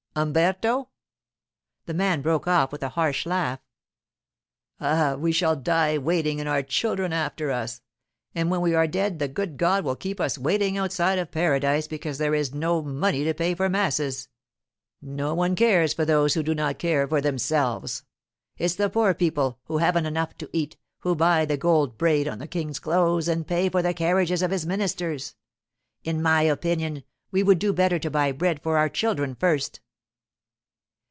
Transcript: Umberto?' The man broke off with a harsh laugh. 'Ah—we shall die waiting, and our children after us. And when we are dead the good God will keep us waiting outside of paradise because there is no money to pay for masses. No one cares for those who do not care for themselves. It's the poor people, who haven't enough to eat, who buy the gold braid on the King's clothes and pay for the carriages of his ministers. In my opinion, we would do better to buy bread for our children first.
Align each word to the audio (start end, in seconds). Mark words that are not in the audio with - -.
Umberto?' 0.13 0.89
The 1.85 1.93
man 1.93 2.21
broke 2.21 2.45
off 2.45 2.73
with 2.73 2.83
a 2.83 2.89
harsh 2.89 3.25
laugh. 3.25 3.61
'Ah—we 4.81 5.31
shall 5.31 5.55
die 5.55 5.97
waiting, 5.97 6.41
and 6.41 6.49
our 6.49 6.61
children 6.61 7.13
after 7.13 7.49
us. 7.49 7.81
And 8.35 8.51
when 8.51 8.59
we 8.59 8.75
are 8.75 8.87
dead 8.87 9.19
the 9.19 9.29
good 9.29 9.55
God 9.55 9.85
will 9.85 9.95
keep 9.95 10.19
us 10.19 10.37
waiting 10.37 10.77
outside 10.77 11.17
of 11.17 11.31
paradise 11.31 11.87
because 11.87 12.17
there 12.17 12.35
is 12.35 12.53
no 12.53 12.81
money 12.81 13.23
to 13.23 13.33
pay 13.33 13.55
for 13.55 13.69
masses. 13.69 14.27
No 15.01 15.33
one 15.33 15.55
cares 15.55 15.93
for 15.93 16.03
those 16.03 16.33
who 16.33 16.43
do 16.43 16.53
not 16.53 16.77
care 16.77 17.07
for 17.07 17.21
themselves. 17.21 18.03
It's 18.57 18.75
the 18.75 18.89
poor 18.89 19.13
people, 19.13 19.59
who 19.67 19.77
haven't 19.77 20.07
enough 20.07 20.37
to 20.39 20.49
eat, 20.51 20.75
who 20.99 21.15
buy 21.15 21.45
the 21.45 21.55
gold 21.55 21.97
braid 21.97 22.27
on 22.27 22.39
the 22.39 22.47
King's 22.47 22.79
clothes 22.79 23.29
and 23.29 23.47
pay 23.47 23.69
for 23.69 23.81
the 23.81 23.93
carriages 23.93 24.41
of 24.41 24.51
his 24.51 24.65
ministers. 24.65 25.35
In 26.03 26.21
my 26.21 26.41
opinion, 26.41 27.05
we 27.31 27.43
would 27.43 27.59
do 27.59 27.71
better 27.71 27.97
to 27.97 28.11
buy 28.11 28.33
bread 28.33 28.61
for 28.61 28.77
our 28.77 28.89
children 28.89 29.35
first. 29.35 29.79